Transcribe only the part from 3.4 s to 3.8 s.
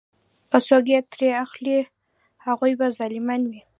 وي.